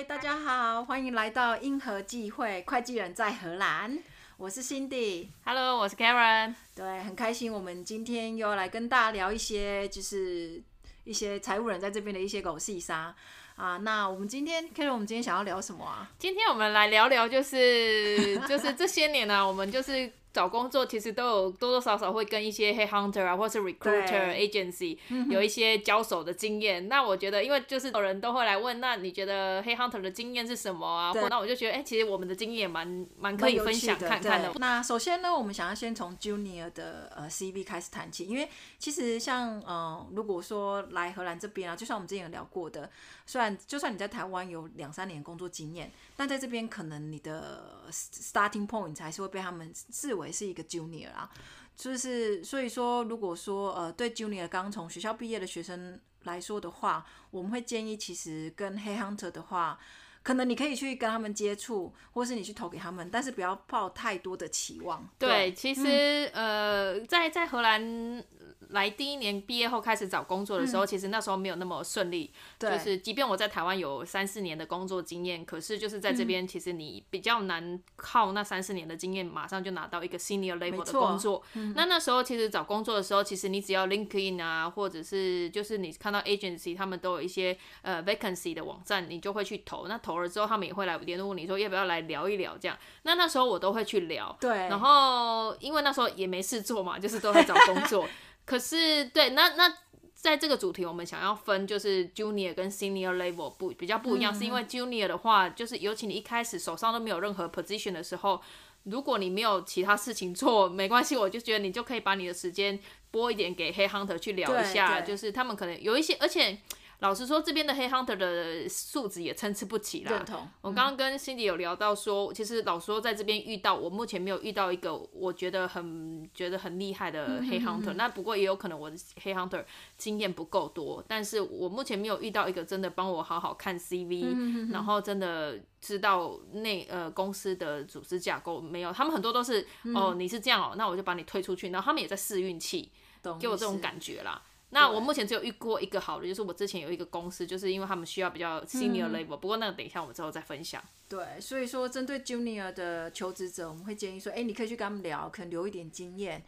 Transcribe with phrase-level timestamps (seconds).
[0.00, 3.98] 嗨，大家好，欢迎来到英和际会会计人在荷兰。
[4.38, 6.54] 我是 Cindy，Hello，我是 Karen。
[6.74, 10.58] 对，很开心，我们今天又要来跟大家聊一些，就是
[11.04, 13.14] 一些财务人在这边的一些狗细沙
[13.56, 13.76] 啊。
[13.76, 16.10] 那我们今天，Karen，我们今天想要聊什么啊？
[16.18, 20.10] 今天我们来聊聊，就是 就是这些年呢、啊，我们就是。
[20.32, 24.96] 找工作其实都有多多少少会跟一些 head hunter 啊，或是 recruiter agency
[25.28, 26.88] 有一些交手的经验。
[26.88, 31.12] 那我觉得，因为就是有人都会来问，那你觉得 head hunter 的经验是什么啊？
[31.12, 34.52] 或那我就觉得，哎、欸，其实我们的经验也蛮蛮可以分享看看的。
[34.56, 42.88] 那首先呢，我们想要先从 junior 的呃 CV 开始谈起，因为其实像呃，如果说来荷兰这边啊，就像我们之前有聊过的，
[43.30, 51.30] 虽然就算你在台湾有两三年工作经验，但在这边可能你的 starting point 才是会被他们视为是一个 junior 啊，
[51.76, 59.78] 就是所以说，如果说呃对 junior 刚从学校毕业的学生来说的话，我们会建议，其实跟 Hey hunter 的话，
[60.22, 65.08] 可能你可以去跟他们接触，或是你去投给他们，但是不要抱太多的期望。
[65.18, 68.24] 对，对其实、嗯、呃，在在荷兰。
[68.70, 72.32] 来第一年毕业后开始找工作的时候，嗯、其实那时候没有那么顺利。
[72.56, 81.42] 对，就是即便我在台湾有三四年的工作经验，可是就是在这边，其实你比较难靠那三四年的经验马上就拿到一个 senior level 的工作。
[81.54, 89.88] 嗯、那那时候其实找工作的时候，其实你只要 LinkedIn 啊，或者是就是你看到 agency 他们都有一些呃 vacancy 的网站，你就会去投。
[89.88, 92.76] 那投了之后，他们也会来联络你说要不要来聊一聊这样。
[93.02, 94.36] 那那时候我都会去聊。
[94.40, 94.50] 对。
[94.50, 98.08] 然后因为那时候也没事做嘛，就是都在找工作。
[98.44, 99.72] 可是，对，那那
[100.14, 108.40] 在这个主题，我们想要分就是 junior 跟 senior level 不比较不一样，嗯、是因为 junior 的话，就是尤其你一开始手上都没有任何 position 的时候，
[108.84, 112.78] 如果你没有其他事情做，没关系，我就觉得你就可以把你的时间
[113.10, 116.58] 拨一点给 head hunter 去聊一下，就是他们可能有一些，而且。
[117.00, 120.24] 老实说，这边的 head hunter 的素质也参差不齐啦。
[120.28, 127.94] 嗯、我刚刚跟 Cindy 有聊到说，其实老实说，在这边遇到，我目前没有遇到一个我觉得很觉得很厉害的 head hunter。
[127.94, 129.64] 那不过也有可能我的 head hunter
[129.96, 138.92] 经验不够多，但是我目前没有遇到一个真的帮我好好看 CV，、嗯、然后真的知道那呃公司的组织架构没有。
[138.92, 141.70] 他们很多都是、嗯、哦，你是这样哦，那我就把你推出去。
[141.70, 142.92] 然后他们也在试运气，
[143.40, 144.42] 给我这种感觉啦。
[144.70, 150.82] 那我目前只有遇过一个好的，就是我之前有一个公司，就是因为他们需要比较 senior level，、嗯、不过那个等一下我们之后再分享。
[151.08, 156.44] 对，所以说针对 junior 的求职者，我们会建议说，哎、欸，你可以去跟他们聊，可能留一点经验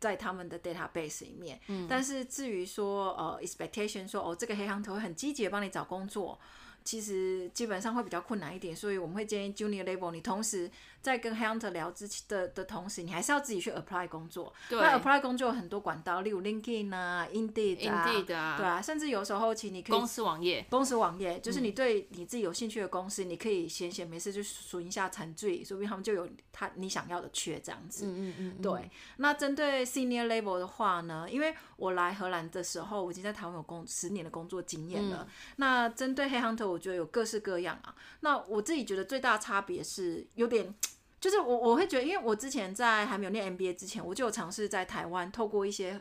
[0.00, 1.60] 在他们的 database 里面。
[1.66, 1.86] 嗯。
[1.88, 6.38] 但是至于说，呃，expectation 说，哦，这个 head hunter 会很积极的帮你找工作。
[6.84, 10.70] 其实基本上会比较困难一点，所以我们会建议 junior level，你同时
[11.02, 14.52] 在跟 hunter 聊之前的的同时，你还是要自己去 apply 工作。
[14.70, 14.80] 对。
[14.80, 28.06] 那 apply 工作有很多管道，例如 LinkedIn 啊，Indeed 啊，Indeed 啊，对啊，甚至有时候其实你可以公司网页，公司网页就是你对你自己有兴趣的公司，嗯、你可以闲闲没事就数一下程序，说不定他们就有他你想要的缺这样子。
[28.06, 28.62] 嗯嗯嗯。
[28.62, 28.90] 对。
[29.18, 35.26] 那针对 senior level 的话呢，因为我来荷兰的时候，我已经在台湾有工十年的工作经验了。
[35.28, 37.92] 嗯、那针对 head hunter，我我觉得有各式各样啊。
[38.20, 40.72] 那我自己觉得最大的差别是有点，
[41.20, 46.00] 就是我我会觉得，因为我之前在还没有念 MBA 之前，我就有尝试在台湾透过一些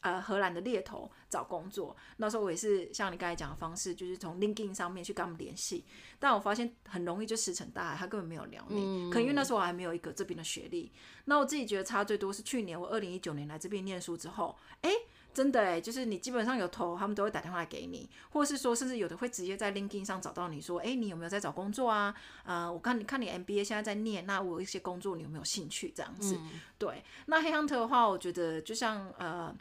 [0.00, 1.96] 呃荷兰的猎头找工作。
[2.18, 5.84] 那时候我也是像你刚才讲的方式，就是从 LinkedIn 上面去跟他们联系。
[6.18, 9.08] 但我发现很容易就石沉大海，他根本没有聊你。
[9.08, 10.92] 嗯、可能因为那时候我还没有一个这边的学历。
[11.24, 14.96] 那我自己觉得差最多是去年我二零一九年来这边念书之后，哎、欸。
[15.34, 22.14] 真的哎，就是你基本上有投，他们都会打电话给你，或者是说，甚至有的会直接在 LinkedIn 上找到你说，哎，你有没有在找工作啊？
[22.44, 25.92] 呃，我看你看你 MBA 现在在念，那我有一些工作，你有没有兴趣？
[25.96, 27.02] 这样子，嗯、对。
[27.26, 29.54] 那 Head Hunter 的话，我觉得就像呃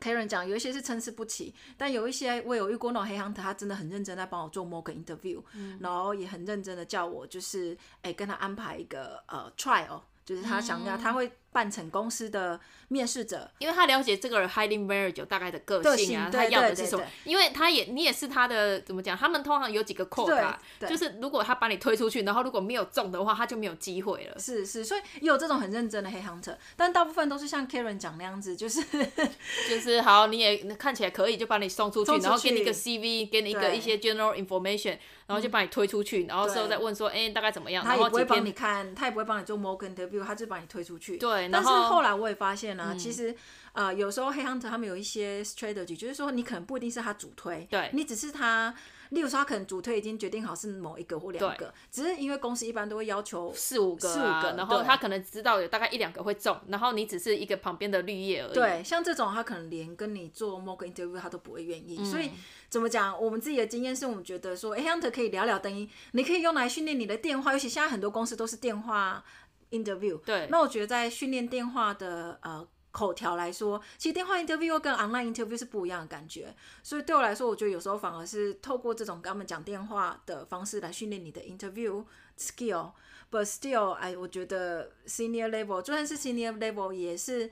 [0.00, 11.30] ，Karen 讲，有一些是参差不齐，但有一些我有遇过那种 Head Hunter，他真的很认真在帮我做某个 interview，、嗯、然后也很认真的叫我就是哎跟他安排一个呃 trial，就是他想要、嗯、他会。
[11.54, 17.04] 扮成公司的面试者，因为他了解这个 hiring manager 大概的个性啊，他要的是什么？
[17.22, 19.16] 因为他也你也是他的怎么讲？
[19.16, 24.36] 他们通常有几个 quota，就是如果他把你推出去，然后如果没有中的话，他就没有机会了。
[24.40, 28.82] 是是，所以有这种很认真的 head hunter，但大部分都是像 Karen 讲那样子，就是
[29.70, 34.98] 就是好，你也看起来可以，就把你送出去，出去然后给你一个 CV，给你一个一些 general information，
[35.28, 37.84] 然后就把你推出去，然后之后再问说，哎、欸，大概怎么样？
[37.84, 41.16] 他也不会帮你看，他也不会帮你做 mock interview，他就把你推出去。
[41.16, 41.43] 对。
[41.50, 43.34] 但是后来我也发现呢、其实，
[43.72, 48.74] 呃，有时候 head hunter 他们有一些 strategy，就是说你可能不一定是他主推，对，你只是他
[49.10, 58.54] 例如说他可能主推已经决定好是某一个或两个，只是因为公司一般都会要求四五个、啊、四五个，然后他可能知道有大概一两个会中，然后你只是一个旁边的绿叶而已。
[58.54, 62.30] 对，像这种他可能连跟你做某个 interview 他都不会愿意，嗯、所以
[62.68, 63.20] 怎么讲？
[63.20, 69.22] 我们自己的经验是我们觉得说，黑，Hunter 可以聊聊，等于你可以用来训练你的电话，尤其现在很多公司都是电话
[69.82, 70.16] interview。
[70.18, 72.66] 对，那我觉得在训练电话的呃。
[72.94, 82.04] 口条来说，其实电话 interview 跟 online interview 是不一样的感觉，所以对我来说，我觉得有时候反而是透过这种跟他们讲电话的方式来训练你的 interview
[82.38, 82.92] skill。
[83.32, 87.50] But still，哎，我觉得 senior level 就算是 senior level 也是，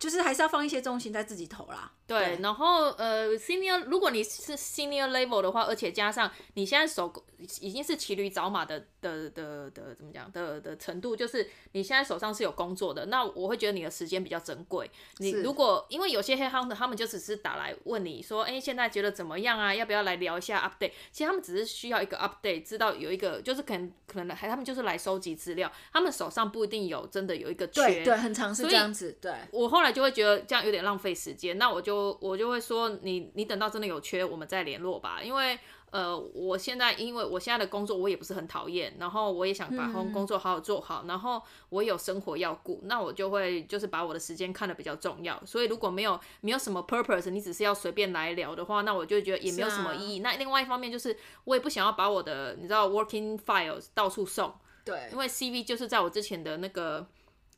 [0.00, 1.92] 就是还是要放一些重心在自己头啦。
[2.12, 7.12] 对，对，然后呃，senior，如果你是 senior level 的话，而且加上你现在手
[7.60, 14.90] 已经是骑驴找马的的的的怎么讲的的程度，就是你现在手上是有工作的，那我会觉得你的时间比较珍贵。
[15.18, 19.74] 你如果因为有些 headhunter 他们就只是打来问你说，哎，现在觉得怎么样啊？
[19.74, 20.92] 要不要来聊一下 update？
[21.10, 29.16] 其实他们只是需要一个 update，知道有一个就是可能可能还他们就是来收集资料，他们手上不一定有真的有一个缺，对，对，很长是这样子。
[29.20, 32.01] 对，我后来就会觉得这样有点浪费时间，那我就。
[32.20, 35.22] 我就会说你，你等到真的有缺，我们再联络吧。
[35.22, 35.58] 因为，
[35.90, 45.40] 呃，我现在因为我现在的工作我也不是很讨厌，然后我也想把工作好好做好，嗯、然后我有生活要顾，那我就会就是把我的时间看得比较重要。
[45.44, 50.20] 所以如果没有没有什么 purpose，你只是要随便来聊的话，那我就觉得也没有什么意义。
[50.20, 57.06] 啊、那另外一方面就是我也不想要把我的你知道 working files 到处送，对，因为 CV 就是在我之前的那个。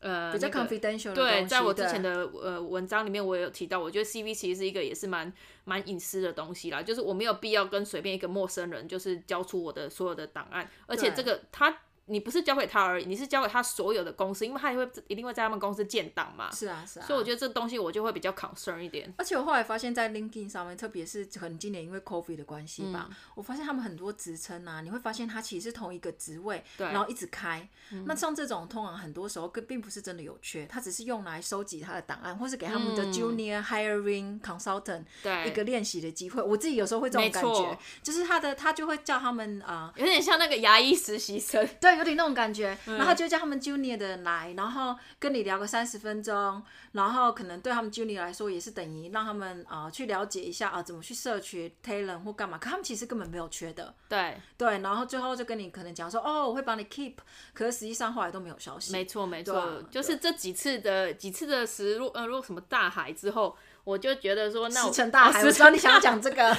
[0.05, 5.33] 呃，比较 confidential 的、那个、对，在我之前的呃文章里面，我也有提到，我觉得 CV 其实是一个也是蛮
[5.65, 11.79] 蛮隐私的东西啦，就是我没有必要跟随便一个陌生人就是交出我的所有的档案，而且这个他。
[12.07, 16.51] 你不是交给他而已，你是交给他所有的公司，因为他也会一定会在他们公司建档嘛。
[16.53, 17.07] 是啊，是啊。
[17.07, 19.13] 所以我觉得这东西我就会比较 concern 一点。
[19.17, 27.69] 而且我后来发现，在 LinkedIn 上面，特别是可能今年因为 COVID 的关系吧，嗯、我发现他们很多职称啊，你会发现他其实是同一个职位，对然后一直开。
[27.91, 35.05] 嗯、那像这种通常很多时候跟并不是真的有缺，他只是用来收集他的档案，或是给他们的 Junior Hiring Consultant
[35.47, 36.43] 一个练习的机会。
[36.43, 42.77] 我自己有时候会这种感觉，就是他的他就会叫他们啊，呃、有点像那个牙医实习生，对， 有点那种感觉。
[42.87, 46.63] 然后他就叫他们 junior 的人来，然后跟你聊个三十分钟，
[46.93, 53.95] 然后可能对他们 junior 来说也是等于让他们啊、呃、去了解一下啊、呃、怎么去摄取 talent 或干嘛，可他们其实根本没有缺的。
[54.09, 57.15] 对对，然后最后就跟你可能讲说哦，我会帮你 keep，
[57.53, 58.93] 可是实际上后来都没有消息。
[58.93, 63.57] 没错没错，对就是这几次的几次的时入呃入什么大海之后。
[63.85, 66.49] 我就觉得说，那我石沉大海，我知道你想讲这个。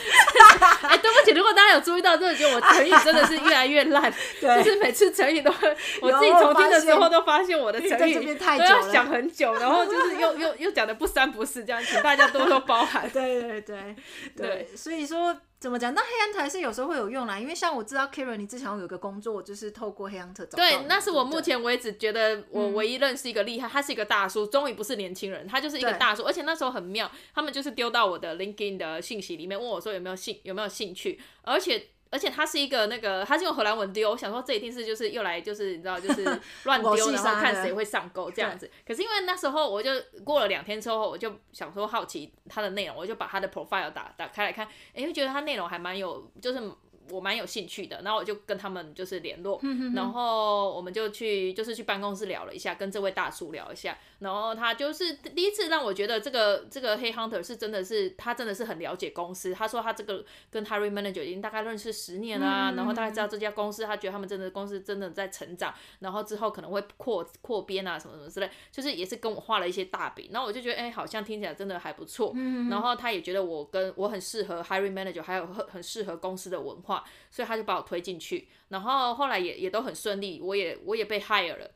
[0.81, 13.09] 哎，对不起，如果大家有注意到，真的觉得我成语真的是越来越烂， 对就是每次成语都会，我自己重听的时候都发现我的成语都要想很久，然后就是又又又讲的不三不四这样，请大家多多包涵。
[13.09, 13.95] 对对对
[14.35, 15.35] 对，对所以说。
[15.65, 15.91] 怎么讲？
[15.95, 20.55] 那黑 hunter 是有时候会有用啦，因为像我知道 Karen，你之前有个工作，就是透过黑 hunter 找。
[20.55, 31.87] 对，那是我目前为止觉得我唯一认识一个厉害，嗯、他是一个大叔，终于不是年轻人，他就是一个大叔，而且那时候很妙，他们就是丢到我的 LinkedIn 的信息里面，问我说有没有兴有没有兴趣，而且。
[32.11, 36.23] 而且它是一个那个，它是用荷兰文丢，我想说这一定是就是又来就是你知道就是
[36.63, 38.69] 乱丢，然后看谁会上钩这样 子。
[38.87, 39.89] 可是因为那时候我就
[40.23, 46.71] 过了两天之后，我就想说好奇它的内容，我就把它的 profile 打打开来看，哎，因为觉得它内容还蛮有，就是。
[47.09, 49.59] 我蛮有兴趣的，然后我就跟他们就是联络，
[49.93, 76.94] 然后我们就去就是去办公室聊了一下，跟这位大叔聊一下，然后他就是第一次让我觉得这个这个黑 hunter 是真的是他真的是很了解公司，他说他这个跟 Harry manager 已经大概认识十年啦，嗯、然后大概知道这家公司，他觉得他们真的公司真的在成长，然后之后可能会扩扩编啊什么什么之类，就是也是跟我画了一些大饼，然后我就觉得哎好像听起来真的还不错，嗯、然后他也觉得我跟我很适合 Harry manager，还有很很适合公司的文化。
[77.29, 81.71] 所以他就把我推进去，然后后来也也都很顺利，我也我也被 hire 了。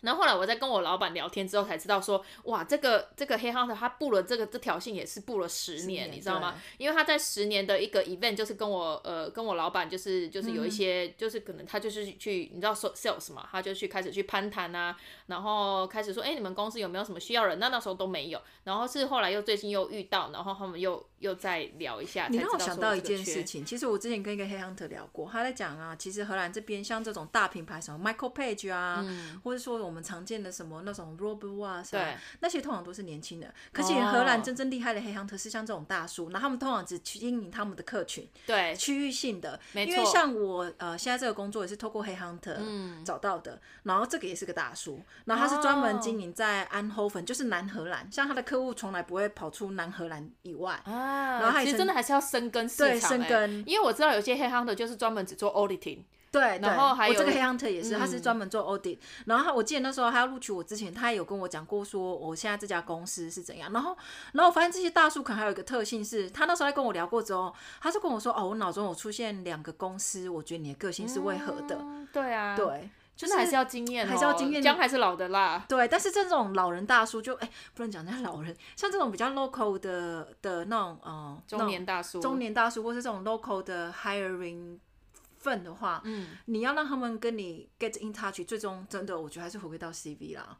[0.00, 6.54] 然后后来我在跟我老板聊天之后才知道说，哇，这个这个黑 hunter 他布了这个这条线也是布了十年，你知道吗？
[6.78, 17.58] 因为他在十年的一个 event 就是跟我呃跟我老板就是就是有一些、嗯、就是可能他就是去你知道说 sales 嘛，他就去开始去攀谈啊，然后开始说，哎，你们公司有没有什么需要人？
[17.58, 22.26] 那那时候都没有，然后是后来又最近又遇到，然后他们又又再聊一下。
[22.30, 33.52] 你让我想到一件事情，其实我之前跟一个黑 hunter 聊过，他在讲啊，其实荷兰这边像这种大品牌什么 Michael Page 啊，嗯、或者说我我们常见的什么那种 Robert 啊，对，那些通常都是年轻人。
[33.72, 39.58] 可是荷兰真正厉害的黑 hunter 是像这种大叔，然后他们通常只经营他们的客群，对，区域性的。
[39.72, 39.92] 没错。
[39.92, 42.56] 因为像我呃现在这个工作也是透过黑 hunter
[43.04, 51.40] 找到的，嗯、然后这个也是个大叔，然后他是专门经营在安霍芬，就是南荷兰，像他的客户从来不会跑出南荷兰以外啊。
[51.40, 53.64] 然后他其实真的还是要深耕市场，对，深耕。
[53.66, 56.04] 因为我知道有些黑 hunter 就是专门只做 auditing。
[56.30, 58.96] 对，然后还有我这个黑 hunter 也是，嗯、他是专门做 audit。
[59.26, 63.72] 然后，我记得那时候他要录取我之前，他也有跟我讲过，说我现在这家公司是怎样。
[63.72, 63.96] 然后，
[64.32, 75.64] 然后我发现这些大叔可能还有一个特性是，他那时候在跟我聊过之后，他就跟我说：“哦，我脑中有出现两个公司，我觉得你的个性是为何的？”嗯、对啊，对，就是还是要经验、哦，还是要经验，姜还是老的辣。
[75.68, 84.78] 对，但是这种老人大叔就哎，不能讲人家老人，像这种比较 local 的的那种，嗯，中年大叔，中年大叔，或是这种 local 的 hiring。
[85.40, 90.56] 份的话，嗯，你要让他们跟你 get in touch，最终真的，我觉得还是回归到 CV 啦。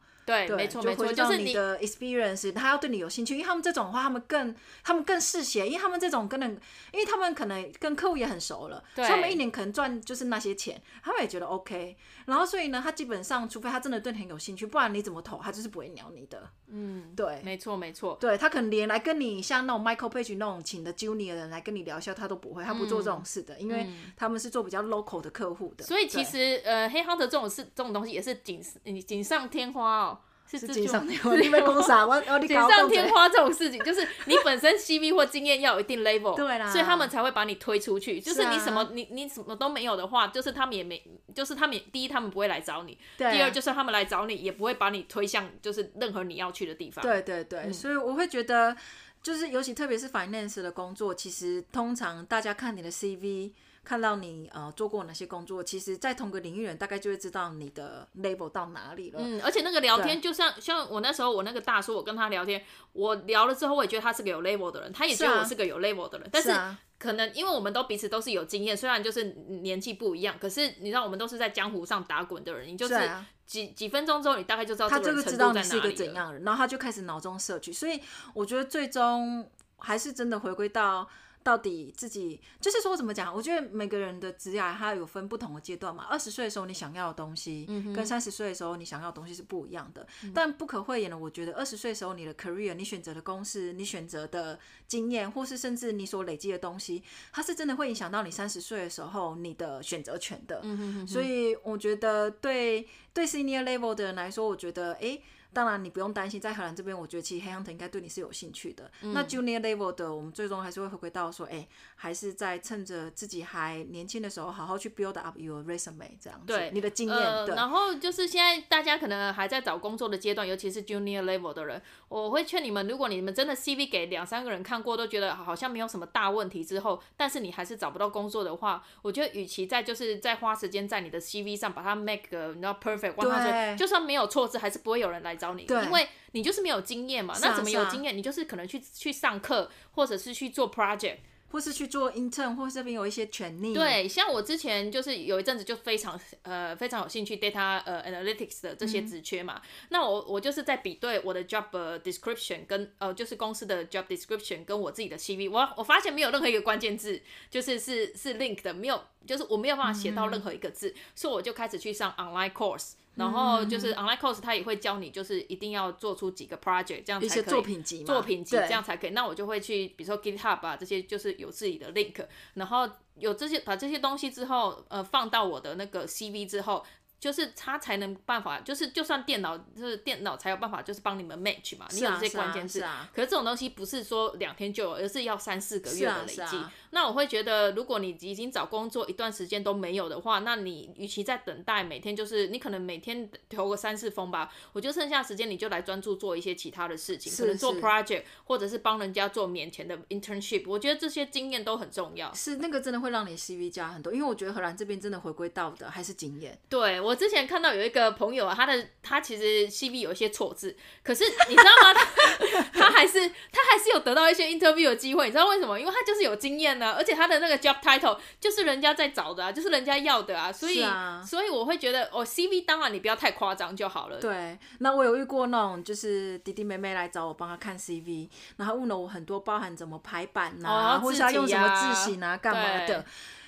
[0.47, 6.51] 对，没错没错，就是你的 experience，他要对你有兴趣，因为他们这种的话，他们更他们更嗜血，因为他们这种可能，
[6.91, 11.97] 因为他们可能跟客户也很熟了，所以他们一年可能赚就是那些钱，他们也觉得 OK。
[12.25, 16.49] 然后所以呢，他基本上，除非他真的对你很有兴趣，不然你怎么投，他就是不会鸟你的。
[16.73, 25.83] 嗯，对，没错没错，对他可能连来跟你像那种 Michael Page 那种请的 Junior 的人来跟你聊一下，他都不会，他不做这种事的，因为他们是做比较 local 的客户的。
[25.83, 28.61] 所以其实呃，黑 hunter 这种事，这种东西也是锦
[29.05, 30.19] 锦上添花哦。
[30.59, 31.31] 是锦上添花，
[32.39, 38.19] 锦上添花这种事情，就是你本身 CV 或经验要有一定 level，对啦，所以他们才会把你推出去。
[38.19, 41.01] 就是你什么，你你什么都没有的话，就是他们也没，
[41.33, 47.01] 就是他们第一他们不会来找你，第二就是他们来找你也不会把你推向就是任何你要去的地方。
[47.01, 48.75] 对对对，所以我会觉得，
[49.23, 53.51] 就是尤其特别是 finance 的工作，其实通常大家看你的 CV。
[53.83, 59.19] 看到你呃做过哪些工作，其实，在同个领域人大概就会知道你的 level 到哪里了。
[59.23, 66.29] 嗯，而且那个聊天就像像我那时候我那个大叔，我跟他聊天，我聊了之后，我也觉得他是个有 level 的人，他也觉得我是个有 level 的人。
[66.35, 69.23] 是啊，但是可能因为我们都彼此都是有经验，虽然就是
[69.63, 73.09] 年纪不一样，可是你知道我们都是在江湖上打滚的人，你就是
[73.47, 75.63] 几几分钟之后，你大概就知道这个人程度在哪里了。
[75.63, 77.73] 他就知道你是一个怎样的人，然后他就开始脑中摄取。
[77.73, 77.99] 所以
[78.35, 81.09] 我觉得最终还是真的回归到。
[81.43, 83.33] 到底自己就是说怎么讲？
[83.33, 86.05] 我觉得每个人的职业它有分不同的阶段嘛。
[86.09, 90.05] 二十岁的时候你想要的东西，跟三十岁的时候你想要的东西是不一样的。
[90.23, 100.61] 嗯、但不可讳言的，我觉得二十岁的时候你的 career，你选择的公司，你选择的经验，或是甚至你所累积的东西，它是真的会影响到你三十岁的时候你的选择权的。
[100.63, 104.99] 嗯、哼哼哼，所以我觉得对对 senior level 的人来说，我觉得哎。
[105.01, 105.21] 欸
[105.53, 108.89] 当然，你不用担心，在荷兰这边，我觉得其实黑 hunter 应该对你是有兴趣的。
[109.01, 116.45] 嗯、那 junior level 的，我们最终还是会回归到说，哎、欸，还是在趁着自己还年轻的时候，好好去 build up your resume 这样子。
[116.47, 117.17] 对，你的经验。
[117.17, 117.53] 呃、对。
[117.53, 133.00] 然后就是现在大家可能还在找工作的阶段，尤其是 junior level 的人，我会劝你们，如果你们真的 CV 给两三个人看过，都觉得好像没有什么大问题之后，但是你还是找不到工作的话，我觉得与其在就是在花时间在你的 CV 上把它 make 个你知道 perfect，
[133.43, 136.07] 对，就算没有错字，还是不会有人来找你，因为。
[136.33, 137.33] 你就是没有经验嘛？
[137.41, 138.17] 那怎么有经验？
[138.17, 141.17] 你就是可能去去上课，或者是去做 project，
[141.51, 143.73] 或是去做 intern，或是这边有一些权利。
[143.73, 149.61] 对，像我之前就是有一阵子就非常呃非常有兴趣 data 呃 analytics 的这些职缺嘛。
[149.63, 151.65] 嗯、那我我就是在比对我的 job
[152.01, 162.93] description 跟呃就是公司的 job description 跟我自己的 CV，我我发现没有任何一个关键字就是是是 link 的，没有就是我没有办法写到任何一个字，嗯、所以我就开始去上 online course。
[163.15, 167.27] 然后就是 online course，他也会教你，就是一定要做出几个 project，这样才可以。
[167.27, 168.03] 一些作品集。
[168.03, 169.09] 作品集这样才可以。
[169.11, 176.85] 那我就会去，比如说 GitHub 啊这些，就是有自己的 link，然后有这些把这些东西之后，呃，放到我的那个 CV 之后。
[177.21, 181.85] 就是他才能办法，就是就算电脑就是电脑才有办法，就是帮你们 match 嘛。
[181.91, 186.57] 你有这些关键字，可是这种东西不是说两天就有，而是要三四个月的累积。
[186.91, 200.63] 那我会觉得，如果你已经找工作一段时间都没有的话，那你与其在等待，每天就是你可能每天投个三四封吧，我就剩下时间你就来专注做一些其他的事情，可能做 project 或者是帮人家做免钱的 internship。
[200.67, 202.33] 我觉得这些经验都很重要。
[202.33, 206.57] 是那个真的会让你 CV 加很多，因为我觉得荷兰这边真的回归到的还是经验。
[206.67, 207.11] 对我。
[207.11, 212.01] 我之前看到有一个朋友啊，他的他其实 CV 有一些错字，可是你知道吗？
[212.73, 215.79] 他他还是他还是有得到一些 interview 的机会，你知道为什么？
[215.79, 224.19] 因为他就是有经验呢，而且他的那个 job title 就是人家在找的啊，就是人家要的啊，所以啊所以我会觉得哦，CV 当然你不要太夸张就好了。
[224.19, 233.03] 对，那我有遇过那种就是弟弟妹妹来找我帮他看 CV，然后问了我很多，包含怎么排版呐、啊，哦、或者要用什么字型啊，干嘛的。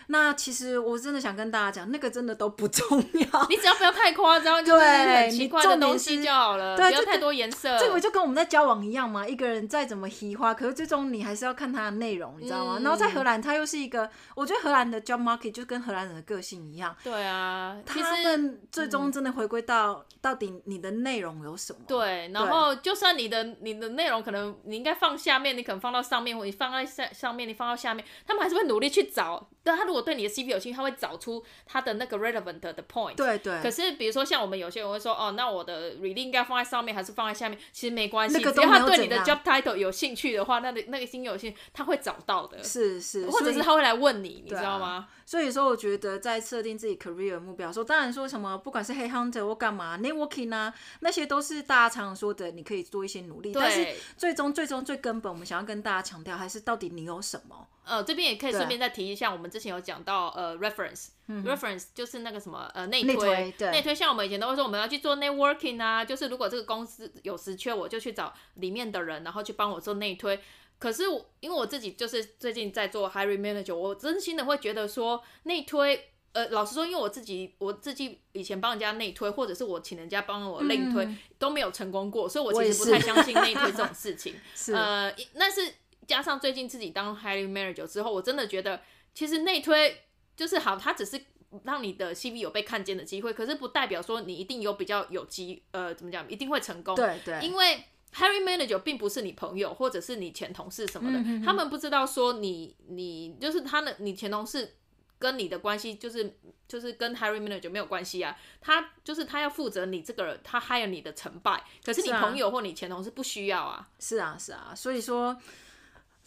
[0.07, 7.77] 那其实我真的想跟大家讲，那个真的都不重要， 你只要不要太夸张，就是很奇怪的东西就好了，对，不要太多颜色。
[7.79, 12.75] 这个就跟我们在交往一样嘛，一个人再怎么喜花，可是最终你还是要看他的内容，你知道吗？
[12.79, 16.95] 嗯、然后在荷兰，他又是一个，我觉得荷兰的 job market 就跟荷兰人的个性一样。
[17.03, 21.79] 对啊，他们最终真的回归到、嗯、到底你的内容有什么？
[21.87, 29.49] 对，然后就算你的你的内容可能你应该放下面，你可能放到上面，或你放在上上面，你放到下面，他们还是会努力去找。
[29.65, 33.15] 但他如果对你的 CV 有兴趣，他会找出他的那个 relevant 的 point。
[33.15, 33.61] 对对。
[33.61, 37.57] 可是比如说像我们有些人会说，哦，那我的 reading 应该放在上面还是放在下面？
[37.71, 42.63] 其实没关系，那个、只要他对你的 job title 有兴趣的话，那那个心有兴趣，他会找到的。
[42.63, 43.29] 是是。
[43.29, 45.07] 或者是他会来问你，你知道吗？
[45.25, 53.51] 所以说，我觉得在设定自己 career 目标，说当然说什么，不管是 head hunter 或干嘛，networking 啊，那些都是大家常常说的，你可以做一些努力。
[53.53, 53.61] 对。
[53.61, 57.67] 但是最终最终最根本，我们想要跟大家强调，还是到底你有什么？
[57.85, 70.39] 呃，这边也可以顺便再提一下，我们之前有讲到呃 reference，reference、嗯、reference 就是那个什么呃内推，内推，像我们以前都会说我们要去做 networking 啊，就是如果这个公司有职缺，我就去找里面的人，然后去帮我做内推。
[70.79, 84.35] 可是我因为我自己就是最近在做 hiring manager，我真心的会觉得说内推，呃，老实说，因为我自己我自己以前帮人家内推，或者是我请人家帮我内推、嗯、都没有成功过，所以我其实不太相信内推这种事情。
[84.55, 84.73] 是。
[84.73, 85.73] 呃，那是
[86.07, 88.81] 加上最近自己当 hiring manager 之后，我真的觉得
[89.13, 90.01] 其实内推
[90.35, 91.21] 就是好，它只是
[91.63, 96.95] 让你的 CV 有被看见的机会，可是不代表说你一定有比较有机，呃，怎么讲，一定会成功。
[96.95, 97.83] 对对，因为。
[98.15, 104.75] Hiring manager 并不是你朋友，或者是你前同事什么的，嗯、哼哼他们不知道说你你就是他的你前同事
[105.17, 113.89] 跟你的关系就是就是跟 Hiring manager 没有关系啊，他就是他要负责你这个人他 hire 你的成败，可是你朋友或你前同事不需要啊。
[113.97, 115.35] 是啊是啊，所以说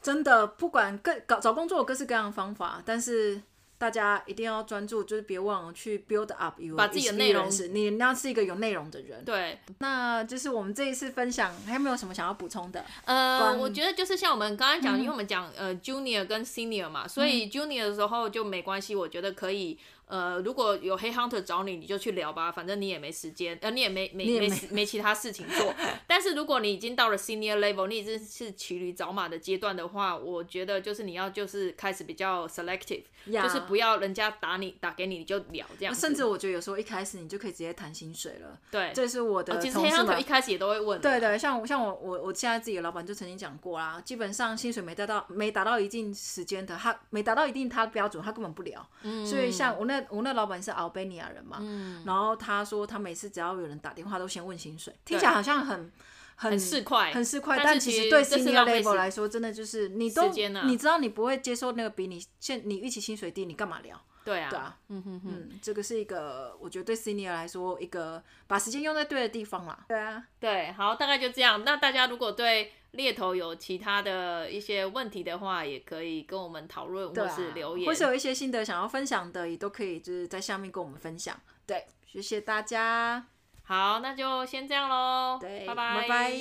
[0.06, 3.42] 真的不管各搞找工作有各式各样的方法，但是。
[3.78, 9.22] 大家一定要专注，就是别忘了去 build up your 把自己的内容，你要是一个有内容的人。
[9.22, 12.82] 对，那就是我们这一次分享，还有没有什么想要补充的？
[13.04, 19.78] 呃，我觉得就是像我们刚刚讲，嗯、因为我们讲呃 junior 跟 senior 嘛，所以 junior 的时候就没关系，我觉得可以。
[20.06, 25.75] 呃，如果有黑 hunter 找你，你就去聊吧，反正你也没时间，呃，你也没没没没，没其他事情做。
[26.06, 33.02] 但是如果你已经到了 senior level，你已经是骑驴找马的阶段的话，我觉得就是你要就是开始比较 selective.
[33.26, 35.92] 就是不要人家打你打给你你就聊这样。
[35.92, 38.56] 甚至我觉得有时候一开始你就可以直接谈薪水了。
[38.70, 39.58] 对，这是我的、哦。
[39.60, 41.00] 其实黑 hunter 一开始也都会问。
[41.00, 48.88] 对对，像像我我我现在自己的老板就曾经讲过啦，基本上薪水没达到没达到一定时间的，他没达到一定他的标准，他根本不聊。
[49.02, 49.26] 嗯。
[49.26, 50.76] 所以像我那我那老板是。
[50.76, 55.91] 阿尔卑尼亚人嘛、嗯，然后他说他每次只要有人打电话都先问薪水，听起来好像很
[56.35, 63.99] 很市侩，很市侩，但其实对 senior level 来说，真的就是你都、啊、你知道你不会接受那个比你现你预期薪水低，你干嘛聊？
[64.23, 69.87] 对啊，对啊，嗯哼哼，嗯，这个是一个我觉得对 senior 来说一个把时间用在对的地方啦。
[69.89, 71.65] 对啊，对，好，大概就这样。
[71.65, 81.39] 那大家如果对猎头有其他的一些问题的话，也可以跟我们讨论或是留言，或是有一些心得想要分享的，也都可以就是在下面跟我们分享。
[81.67, 83.26] 对，谢谢大家。
[83.63, 85.39] 好，那就先这样喽。
[85.41, 86.00] 对，拜拜。
[86.02, 86.37] 拜拜。